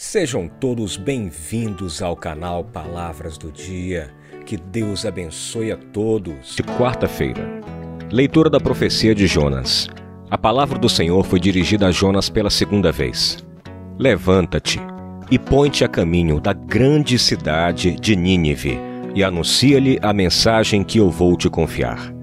[0.00, 4.12] Sejam todos bem-vindos ao canal Palavras do Dia.
[4.46, 6.54] Que Deus abençoe a todos.
[6.54, 7.60] De quarta-feira.
[8.08, 9.88] Leitura da profecia de Jonas.
[10.30, 13.44] A palavra do Senhor foi dirigida a Jonas pela segunda vez.
[13.98, 14.78] Levanta-te
[15.32, 18.78] e põe-te a caminho da grande cidade de Nínive
[19.16, 22.14] e anuncia-lhe a mensagem que eu vou te confiar.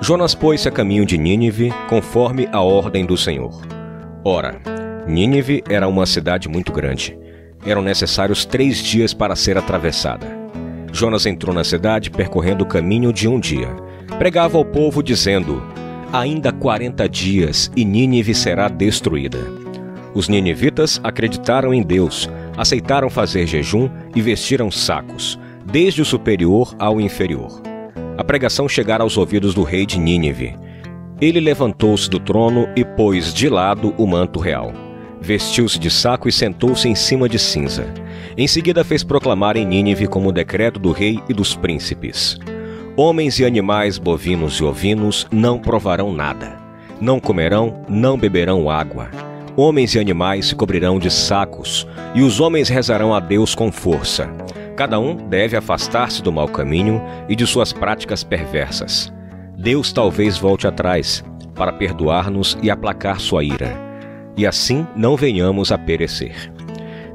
[0.00, 3.66] Jonas pôs-se a caminho de Nínive conforme a ordem do Senhor.
[4.24, 4.60] Ora,
[5.06, 7.18] Nínive era uma cidade muito grande.
[7.64, 10.26] Eram necessários três dias para ser atravessada.
[10.92, 13.68] Jonas entrou na cidade percorrendo o caminho de um dia.
[14.18, 15.62] Pregava ao povo dizendo:
[16.12, 19.38] Ainda quarenta dias e Nínive será destruída.
[20.14, 27.00] Os ninivitas acreditaram em Deus, aceitaram fazer jejum e vestiram sacos, desde o superior ao
[27.00, 27.62] inferior.
[28.18, 30.56] A pregação chegara aos ouvidos do rei de Nínive.
[31.20, 34.72] Ele levantou-se do trono e pôs de lado o manto real.
[35.20, 37.86] Vestiu-se de saco e sentou-se em cima de cinza.
[38.36, 42.38] Em seguida fez proclamar em Nínive como decreto do rei e dos príncipes:
[42.96, 46.58] Homens e animais bovinos e ovinos não provarão nada.
[47.00, 49.10] Não comerão, não beberão água.
[49.56, 54.30] Homens e animais se cobrirão de sacos, e os homens rezarão a Deus com força.
[54.74, 59.12] Cada um deve afastar-se do mau caminho e de suas práticas perversas.
[59.58, 61.22] Deus talvez volte atrás,
[61.54, 63.89] para perdoar-nos e aplacar sua ira
[64.36, 66.52] e assim não venhamos a perecer.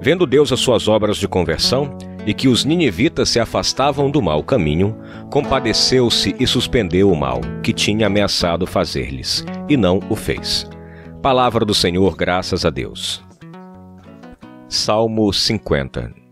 [0.02, 4.44] Vendo Deus as suas obras de conversão e que os ninivitas se afastavam do mau
[4.44, 4.98] caminho,
[5.30, 10.68] compadeceu-se e suspendeu o mal que tinha ameaçado fazer-lhes, e não o fez.
[11.22, 13.24] Palavra do Senhor, graças a Deus.
[14.68, 16.26] Salmo 50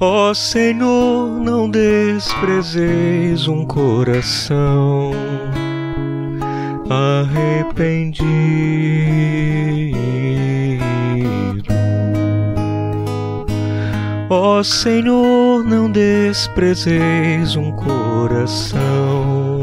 [0.00, 5.12] Ó oh Senhor, não desprezeis um coração
[6.88, 8.22] arrependido.
[14.28, 19.62] Ó Senhor, não desprezeis um coração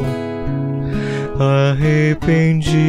[1.40, 2.80] arrependido.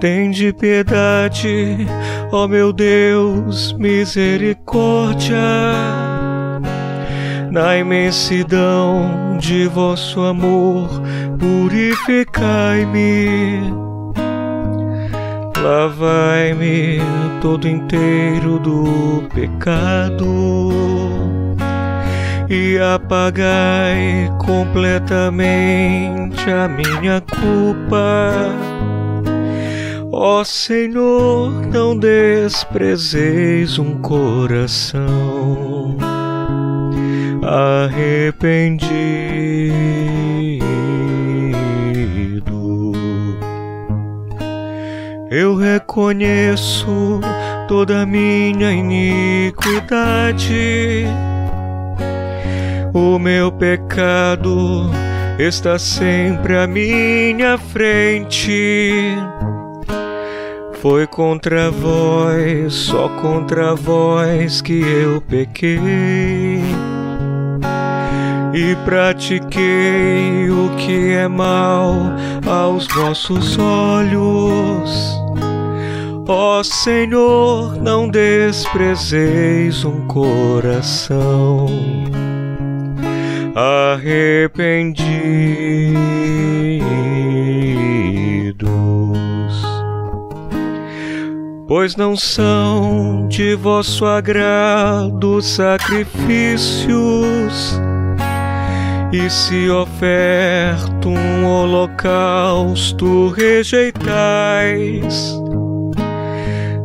[0.00, 1.86] Tende piedade,
[2.30, 6.03] ó meu Deus, misericórdia
[7.54, 10.88] na imensidão de vosso amor,
[11.38, 13.60] purificai-me.
[15.62, 16.98] Lavai-me
[17.40, 20.24] todo inteiro do pecado
[22.50, 28.32] e apagai completamente a minha culpa.
[30.10, 35.96] Ó Senhor, não desprezeis um coração
[37.44, 38.94] arrependido.
[45.30, 47.20] Eu reconheço
[47.68, 49.54] toda minha iniquidade.
[52.94, 54.88] O meu pecado
[55.38, 59.02] está sempre à minha frente.
[60.80, 66.23] Foi contra vós, só contra vós que eu pequei
[68.54, 71.96] e pratiquei o que é mal
[72.46, 75.20] aos vossos olhos.
[76.28, 81.66] Ó Senhor, não desprezeis um coração
[83.56, 85.34] arrependidos.
[91.66, 97.80] Pois não são de vosso agrado sacrifícios
[99.12, 103.84] e se oferto um holocausto rejeitais,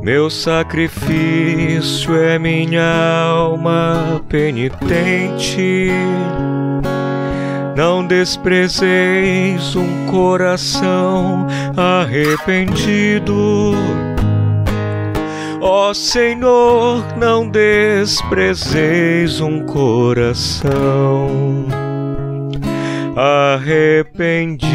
[0.02, 5.92] meu sacrifício é minha alma penitente.
[7.76, 11.48] Não desprezeis um coração
[11.78, 13.74] arrependido.
[15.62, 20.70] Ó Senhor, não desprezeis um coração
[23.20, 24.70] arrependido.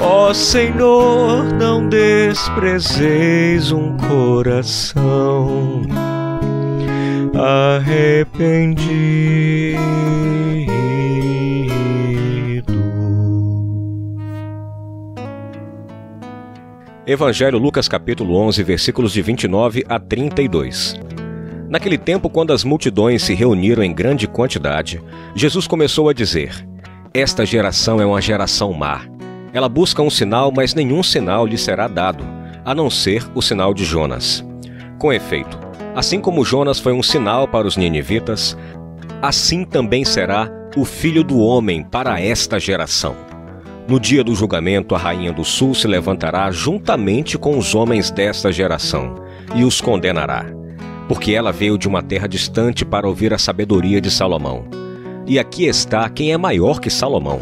[0.00, 5.82] Ó Senhor, não desprezeis um coração
[7.76, 8.94] arrependido.
[17.06, 20.98] Evangelho Lucas capítulo 11, versículos de 29 a 32.
[21.74, 25.02] Naquele tempo, quando as multidões se reuniram em grande quantidade,
[25.34, 26.64] Jesus começou a dizer:
[27.12, 29.00] Esta geração é uma geração má.
[29.52, 32.24] Ela busca um sinal, mas nenhum sinal lhe será dado,
[32.64, 34.46] a não ser o sinal de Jonas.
[35.00, 35.58] Com efeito,
[35.96, 38.56] assim como Jonas foi um sinal para os ninivitas,
[39.20, 43.16] assim também será o filho do homem para esta geração.
[43.88, 48.52] No dia do julgamento, a rainha do sul se levantará juntamente com os homens desta
[48.52, 49.16] geração
[49.56, 50.46] e os condenará,
[51.08, 54.64] porque ela veio de uma terra distante para ouvir a sabedoria de Salomão.
[55.26, 57.40] E aqui está quem é maior que Salomão.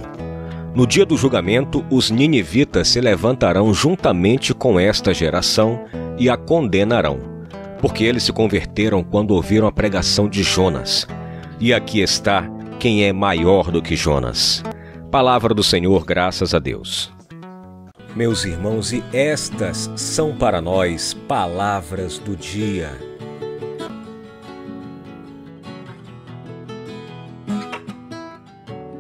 [0.75, 5.85] No dia do julgamento, os ninivitas se levantarão juntamente com esta geração
[6.19, 7.19] e a condenarão,
[7.81, 11.07] porque eles se converteram quando ouviram a pregação de Jonas.
[11.61, 12.49] E aqui está
[12.79, 14.63] quem é maior do que Jonas.
[15.11, 17.13] Palavra do Senhor, graças a Deus.
[18.17, 23.12] Meus irmãos, e estas são para nós palavras do dia.